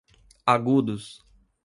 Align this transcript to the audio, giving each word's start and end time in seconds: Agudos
Agudos 0.47 1.21